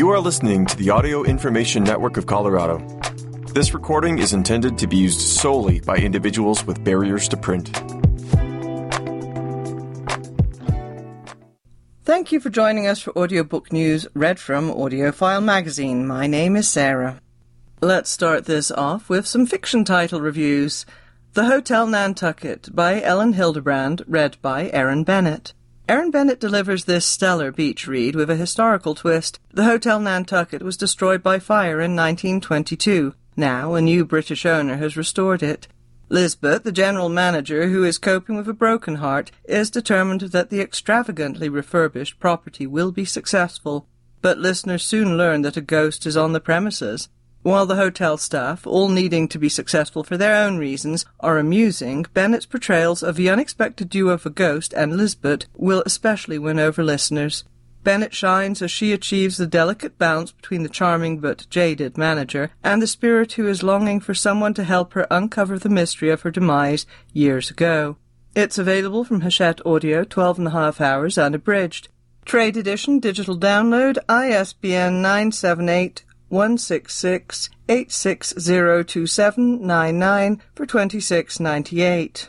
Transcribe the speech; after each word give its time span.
You 0.00 0.08
are 0.08 0.18
listening 0.18 0.64
to 0.64 0.76
the 0.78 0.88
Audio 0.88 1.24
Information 1.24 1.84
Network 1.84 2.16
of 2.16 2.24
Colorado. 2.24 2.78
This 3.52 3.74
recording 3.74 4.18
is 4.18 4.32
intended 4.32 4.78
to 4.78 4.86
be 4.86 4.96
used 4.96 5.20
solely 5.20 5.80
by 5.80 5.96
individuals 5.96 6.64
with 6.64 6.82
barriers 6.82 7.28
to 7.28 7.36
print. 7.36 7.68
Thank 12.02 12.32
you 12.32 12.40
for 12.40 12.48
joining 12.48 12.86
us 12.86 13.02
for 13.02 13.14
audiobook 13.14 13.74
news 13.74 14.06
read 14.14 14.40
from 14.40 14.70
AudioFile 14.70 15.44
magazine. 15.44 16.06
My 16.06 16.26
name 16.26 16.56
is 16.56 16.66
Sarah. 16.66 17.20
Let's 17.82 18.08
start 18.08 18.46
this 18.46 18.70
off 18.70 19.10
with 19.10 19.26
some 19.26 19.44
fiction 19.44 19.84
title 19.84 20.22
reviews. 20.22 20.86
The 21.34 21.44
Hotel 21.44 21.86
Nantucket 21.86 22.74
by 22.74 23.02
Elin 23.02 23.34
Hilderbrand, 23.34 24.04
read 24.08 24.38
by 24.40 24.70
Erin 24.70 25.04
Bennett. 25.04 25.52
Erin 25.90 26.12
Bennett 26.12 26.38
delivers 26.38 26.84
this 26.84 27.04
stellar 27.04 27.50
beach 27.50 27.88
read 27.88 28.14
with 28.14 28.30
a 28.30 28.36
historical 28.36 28.94
twist. 28.94 29.40
The 29.52 29.64
Hotel 29.64 29.98
Nantucket 29.98 30.62
was 30.62 30.76
destroyed 30.76 31.20
by 31.20 31.40
fire 31.40 31.80
in 31.80 31.96
1922. 31.96 33.16
Now, 33.36 33.74
a 33.74 33.80
new 33.80 34.04
British 34.04 34.46
owner 34.46 34.76
has 34.76 34.96
restored 34.96 35.42
it. 35.42 35.66
Lisbeth, 36.08 36.62
the 36.62 36.70
general 36.70 37.08
manager, 37.08 37.66
who 37.66 37.82
is 37.82 37.98
coping 37.98 38.36
with 38.36 38.48
a 38.48 38.52
broken 38.52 38.94
heart, 38.96 39.32
is 39.46 39.68
determined 39.68 40.20
that 40.20 40.48
the 40.48 40.60
extravagantly 40.60 41.48
refurbished 41.48 42.20
property 42.20 42.68
will 42.68 42.92
be 42.92 43.04
successful. 43.04 43.88
But 44.22 44.38
listeners 44.38 44.84
soon 44.84 45.16
learn 45.16 45.42
that 45.42 45.56
a 45.56 45.60
ghost 45.60 46.06
is 46.06 46.16
on 46.16 46.32
the 46.32 46.38
premises. 46.38 47.08
While 47.42 47.64
the 47.64 47.76
hotel 47.76 48.18
staff, 48.18 48.66
all 48.66 48.90
needing 48.90 49.26
to 49.28 49.38
be 49.38 49.48
successful 49.48 50.04
for 50.04 50.18
their 50.18 50.36
own 50.36 50.58
reasons, 50.58 51.06
are 51.20 51.38
amusing, 51.38 52.04
Bennett's 52.12 52.44
portrayals 52.44 53.02
of 53.02 53.16
the 53.16 53.30
unexpected 53.30 53.88
duo 53.88 54.12
of 54.12 54.26
a 54.26 54.30
ghost 54.30 54.74
and 54.74 54.96
Lisbeth 54.96 55.46
will 55.56 55.82
especially 55.86 56.38
win 56.38 56.58
over 56.58 56.84
listeners. 56.84 57.44
Bennett 57.82 58.12
shines 58.12 58.60
as 58.60 58.70
she 58.70 58.92
achieves 58.92 59.38
the 59.38 59.46
delicate 59.46 59.96
balance 59.96 60.32
between 60.32 60.64
the 60.64 60.68
charming 60.68 61.18
but 61.18 61.46
jaded 61.48 61.96
manager 61.96 62.50
and 62.62 62.82
the 62.82 62.86
spirit 62.86 63.32
who 63.32 63.48
is 63.48 63.62
longing 63.62 64.00
for 64.00 64.12
someone 64.12 64.52
to 64.52 64.64
help 64.64 64.92
her 64.92 65.06
uncover 65.10 65.58
the 65.58 65.70
mystery 65.70 66.10
of 66.10 66.20
her 66.20 66.30
demise 66.30 66.84
years 67.14 67.50
ago. 67.50 67.96
It's 68.34 68.58
available 68.58 69.02
from 69.02 69.22
Hachette 69.22 69.64
Audio, 69.64 70.04
12 70.04 70.38
and 70.38 70.48
a 70.48 70.50
half 70.50 70.78
hours 70.78 71.16
unabridged. 71.16 71.88
Trade 72.26 72.58
edition 72.58 73.00
digital 73.00 73.38
download 73.38 73.96
ISBN 74.10 75.00
978 75.00 76.04
166 76.30 77.50
8602799 77.68 80.40
for 80.54 80.66
26.98. 80.66 82.28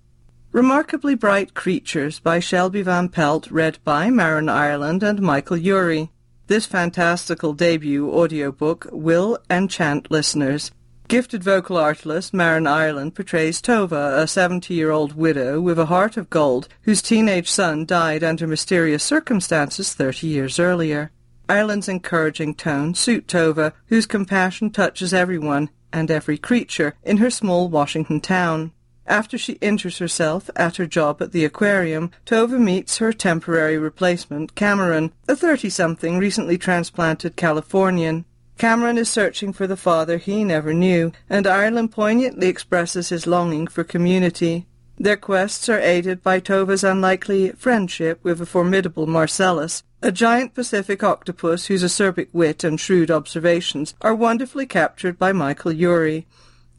Remarkably 0.53 1.17
Bright 1.17 1.55
Creatures 1.55 2.21
by 2.21 2.39
Shelby 2.39 2.83
Van 2.83 3.09
Pelt, 3.09 3.51
read 3.51 3.79
by 3.83 4.09
Marin 4.09 4.49
Ireland 4.49 5.03
and 5.03 5.21
Michael 5.21 5.57
Urie. 5.57 6.13
This 6.47 6.65
fantastical 6.65 7.55
debut 7.55 8.09
audiobook 8.09 8.87
will 8.93 9.37
enchant 9.51 10.13
listeners. 10.13 10.71
Gifted 11.07 11.45
vocal 11.45 11.77
artist 11.77 12.33
Marin 12.33 12.67
Ireland 12.67 13.15
portrays 13.15 13.61
Tova, 13.61 14.19
a 14.19 14.25
70-year-old 14.25 15.13
widow 15.13 15.61
with 15.61 15.79
a 15.79 15.87
heart 15.87 16.17
of 16.17 16.31
gold 16.31 16.67
whose 16.83 17.03
teenage 17.03 17.51
son 17.51 17.85
died 17.85 18.25
under 18.25 18.47
mysterious 18.47 19.05
circumstances 19.05 19.93
30 19.93 20.27
years 20.27 20.59
earlier. 20.59 21.11
Ireland's 21.47 21.91
encouraging 21.91 22.55
tone 22.55 22.95
suit 22.95 23.27
Tova, 23.27 23.75
whose 23.89 24.07
compassion 24.07 24.71
touches 24.71 25.13
everyone 25.13 25.69
and 25.93 26.11
every 26.11 26.39
creature 26.39 26.95
in 27.05 27.19
her 27.19 27.31
small 27.31 27.69
Washington 27.69 28.23
town. 28.23 28.73
After 29.07 29.37
she 29.37 29.53
injures 29.61 29.99
herself 29.99 30.49
at 30.57 30.77
her 30.77 30.87
job 30.87 31.21
at 31.21 31.33
the 31.33 31.45
aquarium, 31.45 32.13
Tova 32.25 32.59
meets 32.59 32.97
her 32.97 33.13
temporary 33.13 33.77
replacement, 33.77 34.55
Cameron, 34.55 35.13
a 35.29 35.35
30-something 35.35 36.19
recently 36.19 36.57
transplanted 36.57 37.37
Californian. 37.37 38.25
Cameron 38.57 38.99
is 38.99 39.09
searching 39.09 39.53
for 39.53 39.67
the 39.67 39.77
father 39.77 40.19
he 40.19 40.45
never 40.45 40.73
knew, 40.73 41.13
and 41.29 41.47
Ireland 41.47 41.91
poignantly 41.93 42.49
expresses 42.49 43.09
his 43.09 43.27
longing 43.27 43.67
for 43.67 43.83
community. 43.85 44.67
Their 44.97 45.17
quests 45.17 45.69
are 45.69 45.81
aided 45.81 46.23
by 46.23 46.39
Tova's 46.39 46.85
unlikely 46.85 47.51
friendship 47.53 48.21
with 48.23 48.41
a 48.41 48.47
formidable 48.47 49.07
Marcellus, 49.07 49.83
a 50.01 50.13
giant 50.13 50.55
Pacific 50.55 51.03
octopus 51.03 51.67
whose 51.67 51.83
acerbic 51.83 52.29
wit 52.33 52.63
and 52.63 52.79
shrewd 52.79 53.11
observations 53.11 53.95
are 54.03 54.15
wonderfully 54.15 54.67
captured 54.67 55.19
by 55.19 55.33
Michael 55.33 55.73
Urie. 55.73 56.27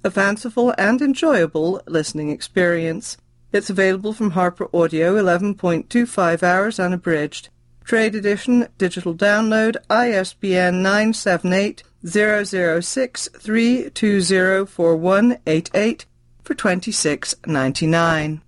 A 0.03 0.11
fanciful 0.11 0.73
and 0.77 1.01
enjoyable 1.01 1.81
listening 1.87 2.29
experience. 2.29 3.17
It's 3.51 3.69
available 3.69 4.13
from 4.13 4.31
Harper 4.31 4.69
Audio, 4.73 5.15
11.25 5.15 6.43
hours 6.43 6.79
unabridged. 6.79 7.49
Trade 7.85 8.16
edition, 8.16 8.68
digital 8.79 9.13
download, 9.13 9.78
ISBN 9.91 10.81
978 10.81 11.84
006 12.03 13.29
3204188 13.38 16.06
for 16.44 16.56
26.99. 16.56 18.41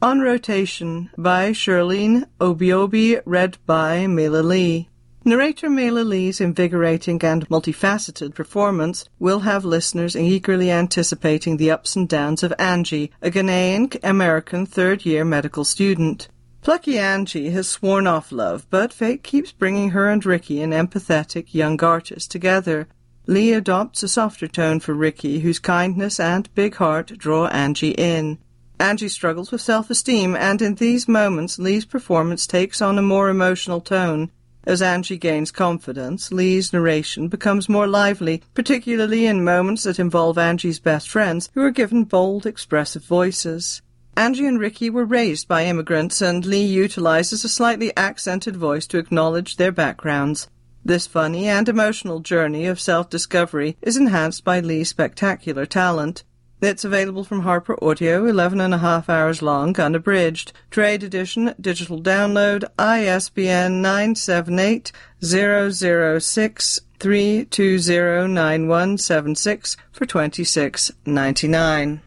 On 0.01 0.19
Rotation 0.19 1.09
by 1.17 1.51
Shirlene 1.51 2.27
Obuobi, 2.41 3.21
read 3.25 3.57
by 3.65 4.07
Mela 4.07 4.43
Lee. 4.43 4.89
Narrator 5.23 5.69
Mela 5.69 6.01
Lee's 6.01 6.41
invigorating 6.41 7.23
and 7.23 7.47
multifaceted 7.47 8.35
performance 8.35 9.05
will 9.19 9.39
have 9.39 9.63
listeners 9.63 10.15
eagerly 10.17 10.69
anticipating 10.69 11.55
the 11.55 11.71
ups 11.71 11.95
and 11.95 12.09
downs 12.09 12.43
of 12.43 12.53
Angie, 12.59 13.09
a 13.21 13.31
Ghanaian 13.31 13.97
American 14.03 14.65
third 14.65 15.05
year 15.05 15.23
medical 15.23 15.63
student. 15.63 16.27
Plucky 16.61 16.99
Angie 16.99 17.51
has 17.51 17.69
sworn 17.69 18.05
off 18.05 18.33
love, 18.33 18.67
but 18.69 18.91
fate 18.91 19.23
keeps 19.23 19.53
bringing 19.53 19.91
her 19.91 20.09
and 20.09 20.25
Ricky, 20.25 20.61
an 20.61 20.71
empathetic 20.71 21.53
young 21.53 21.81
artist, 21.81 22.29
together. 22.29 22.89
Lee 23.27 23.53
adopts 23.53 24.03
a 24.03 24.09
softer 24.09 24.47
tone 24.47 24.81
for 24.81 24.93
Ricky, 24.93 25.39
whose 25.39 25.57
kindness 25.57 26.19
and 26.19 26.53
big 26.53 26.75
heart 26.75 27.17
draw 27.17 27.47
Angie 27.47 27.91
in. 27.91 28.39
Angie 28.79 29.09
struggles 29.09 29.51
with 29.51 29.61
self-esteem, 29.61 30.35
and 30.35 30.61
in 30.61 30.75
these 30.75 31.07
moments 31.07 31.57
Lee's 31.57 31.85
performance 31.85 32.45
takes 32.45 32.81
on 32.81 32.97
a 32.97 33.01
more 33.01 33.29
emotional 33.29 33.81
tone. 33.81 34.31
As 34.65 34.81
Angie 34.81 35.17
gains 35.17 35.51
confidence, 35.51 36.31
Lee's 36.31 36.73
narration 36.73 37.27
becomes 37.27 37.69
more 37.69 37.87
lively, 37.87 38.41
particularly 38.53 39.27
in 39.27 39.43
moments 39.43 39.83
that 39.83 39.99
involve 39.99 40.37
Angie's 40.37 40.79
best 40.79 41.07
friends, 41.07 41.49
who 41.53 41.61
are 41.61 41.71
given 41.71 42.03
bold, 42.03 42.45
expressive 42.45 43.05
voices. 43.05 43.81
Angie 44.17 44.47
and 44.47 44.59
Ricky 44.59 44.89
were 44.89 45.05
raised 45.05 45.47
by 45.47 45.65
immigrants, 45.65 46.21
and 46.21 46.45
Lee 46.45 46.65
utilizes 46.65 47.43
a 47.43 47.49
slightly 47.49 47.95
accented 47.95 48.55
voice 48.55 48.87
to 48.87 48.97
acknowledge 48.97 49.57
their 49.57 49.71
backgrounds. 49.71 50.49
This 50.83 51.05
funny 51.05 51.47
and 51.47 51.67
emotional 51.67 52.19
journey 52.19 52.65
of 52.65 52.79
self-discovery 52.79 53.77
is 53.81 53.97
enhanced 53.97 54.43
by 54.43 54.59
Lee's 54.59 54.89
spectacular 54.89 55.65
talent. 55.65 56.23
It's 56.61 56.85
available 56.85 57.23
from 57.23 57.41
Harper 57.41 57.75
Audio, 57.83 58.25
11 58.25 58.61
and 58.61 58.73
a 58.73 58.79
half 58.79 59.09
hours 59.09 59.41
long, 59.41 59.79
unabridged. 59.79 60.53
Trade 60.71 61.03
edition, 61.03 61.53
digital 61.59 62.01
download, 62.01 62.63
ISBN 62.79 63.81
978 63.81 64.91
006 65.21 66.79
3209176 66.99 69.75
for 69.91 70.05
26.99. 70.05 71.99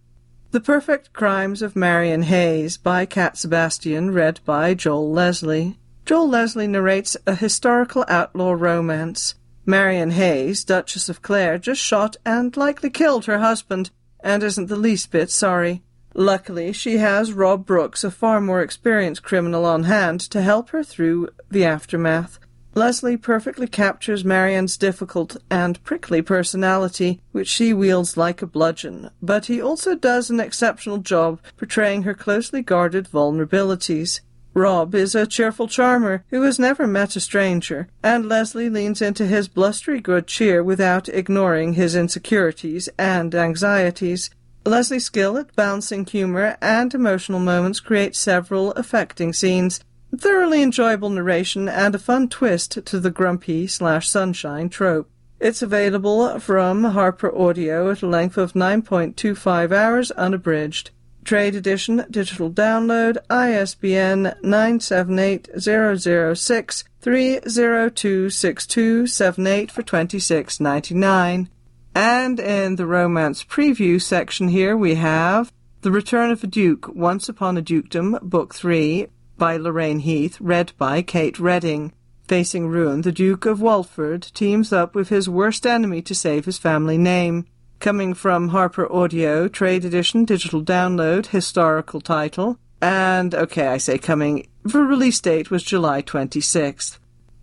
The 0.50 0.60
Perfect 0.60 1.12
Crimes 1.12 1.62
of 1.62 1.76
Marion 1.76 2.24
Hayes 2.24 2.76
by 2.76 3.06
Cat 3.06 3.38
Sebastian, 3.38 4.10
read 4.10 4.40
by 4.44 4.74
Joel 4.74 5.12
Leslie. 5.12 5.78
Joel 6.04 6.28
Leslie 6.28 6.66
narrates 6.66 7.16
a 7.26 7.36
historical 7.36 8.04
outlaw 8.08 8.52
romance. 8.52 9.36
Marion 9.64 10.10
Hayes, 10.10 10.64
Duchess 10.64 11.08
of 11.08 11.22
Clare, 11.22 11.58
just 11.58 11.80
shot 11.80 12.16
and 12.26 12.56
likely 12.56 12.90
killed 12.90 13.26
her 13.26 13.38
husband, 13.38 13.90
and 14.18 14.42
isn't 14.42 14.66
the 14.66 14.76
least 14.76 15.12
bit 15.12 15.30
sorry. 15.30 15.82
Luckily, 16.14 16.72
she 16.72 16.98
has 16.98 17.32
Rob 17.32 17.64
Brooks, 17.64 18.02
a 18.02 18.10
far 18.10 18.40
more 18.40 18.60
experienced 18.60 19.22
criminal, 19.22 19.64
on 19.64 19.84
hand 19.84 20.20
to 20.32 20.42
help 20.42 20.70
her 20.70 20.82
through 20.82 21.28
the 21.50 21.64
aftermath. 21.64 22.38
Leslie 22.74 23.16
perfectly 23.16 23.66
captures 23.66 24.24
Marion's 24.24 24.76
difficult 24.76 25.36
and 25.50 25.82
prickly 25.84 26.20
personality, 26.20 27.20
which 27.30 27.48
she 27.48 27.72
wields 27.72 28.16
like 28.16 28.42
a 28.42 28.46
bludgeon, 28.46 29.10
but 29.22 29.46
he 29.46 29.60
also 29.60 29.94
does 29.94 30.30
an 30.30 30.40
exceptional 30.40 30.98
job 30.98 31.38
portraying 31.56 32.02
her 32.02 32.14
closely 32.14 32.62
guarded 32.62 33.08
vulnerabilities. 33.08 34.20
Rob 34.54 34.94
is 34.94 35.14
a 35.14 35.26
cheerful 35.26 35.66
charmer 35.66 36.24
who 36.28 36.42
has 36.42 36.58
never 36.58 36.86
met 36.86 37.16
a 37.16 37.20
stranger, 37.20 37.88
and 38.02 38.28
Leslie 38.28 38.68
leans 38.68 39.00
into 39.00 39.26
his 39.26 39.48
blustery 39.48 40.00
good 40.00 40.26
cheer 40.26 40.62
without 40.62 41.08
ignoring 41.08 41.72
his 41.72 41.96
insecurities 41.96 42.88
and 42.98 43.34
anxieties. 43.34 44.30
Leslie's 44.66 45.06
skill 45.06 45.38
at 45.38 45.56
balancing 45.56 46.04
humor 46.04 46.56
and 46.60 46.92
emotional 46.92 47.40
moments 47.40 47.80
creates 47.80 48.18
several 48.18 48.72
affecting 48.72 49.32
scenes, 49.32 49.80
thoroughly 50.16 50.62
enjoyable 50.62 51.08
narration, 51.08 51.68
and 51.68 51.94
a 51.94 51.98
fun 51.98 52.28
twist 52.28 52.84
to 52.84 53.00
the 53.00 53.10
grumpy 53.10 53.66
slash 53.66 54.08
sunshine 54.08 54.68
trope. 54.68 55.08
It's 55.40 55.62
available 55.62 56.38
from 56.38 56.84
Harper 56.84 57.34
Audio 57.36 57.90
at 57.90 58.02
a 58.02 58.06
length 58.06 58.36
of 58.36 58.52
9.25 58.52 59.72
hours 59.72 60.10
unabridged. 60.12 60.90
Trade 61.24 61.54
Edition, 61.54 62.04
digital 62.10 62.50
download, 62.50 63.16
ISBN 63.30 64.34
978 64.42 65.48
006 65.58 66.84
3026278 67.02 69.70
for 69.70 69.82
26.99. 69.82 71.48
And 71.94 72.40
in 72.40 72.76
the 72.76 72.86
romance 72.86 73.44
preview 73.44 74.00
section 74.00 74.48
here 74.48 74.74
we 74.76 74.94
have 74.94 75.52
The 75.82 75.90
Return 75.90 76.30
of 76.30 76.42
a 76.42 76.46
Duke, 76.46 76.88
Once 76.94 77.28
Upon 77.28 77.58
a 77.58 77.62
Dukedom, 77.62 78.18
Book 78.22 78.54
3 78.54 79.08
by 79.36 79.56
Lorraine 79.56 79.98
Heath, 80.00 80.38
read 80.40 80.72
by 80.78 81.02
Kate 81.02 81.38
Reading. 81.38 81.92
Facing 82.28 82.68
ruin, 82.68 83.02
the 83.02 83.12
Duke 83.12 83.44
of 83.44 83.60
Walford 83.60 84.22
teams 84.34 84.72
up 84.72 84.94
with 84.94 85.10
his 85.10 85.28
worst 85.28 85.66
enemy 85.66 86.00
to 86.02 86.14
save 86.14 86.46
his 86.46 86.56
family 86.56 86.96
name. 86.96 87.46
Coming 87.82 88.14
from 88.14 88.50
Harper 88.50 88.86
Audio, 88.92 89.48
Trade 89.48 89.84
Edition, 89.84 90.24
Digital 90.24 90.62
Download, 90.62 91.26
Historical 91.26 92.00
Title. 92.00 92.56
And, 92.80 93.34
okay, 93.34 93.66
I 93.66 93.78
say 93.78 93.98
coming, 93.98 94.46
the 94.62 94.78
release 94.78 95.18
date 95.18 95.50
was 95.50 95.64
July 95.64 96.00
26th. 96.00 96.98